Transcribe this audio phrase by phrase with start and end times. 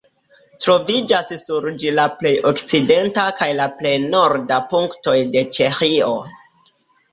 [0.63, 6.13] Troviĝas sur ĝi la plej okcidenta kaj la plej norda punktoj de Ĉeĥio.